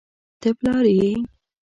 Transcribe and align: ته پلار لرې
ته 0.41 0.49
پلار 0.57 0.79
لرې 0.89 1.11